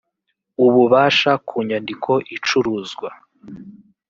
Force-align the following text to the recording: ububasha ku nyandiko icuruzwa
ububasha 0.65 1.31
ku 1.47 1.55
nyandiko 1.67 2.11
icuruzwa 2.35 3.09